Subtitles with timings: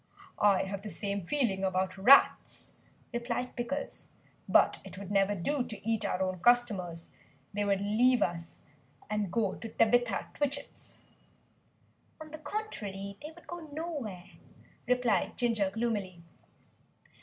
[0.39, 2.73] "I have the same feeling about rats,"
[3.13, 4.09] replied Pickles,
[4.49, 7.09] "but it would never do to eat our own customers;
[7.53, 8.61] they would leave us
[9.11, 11.03] and go to Tabitha Twitchit's."
[12.19, 14.31] "On the contrary, they would go nowhere,"
[14.87, 16.23] replied Ginger gloomily.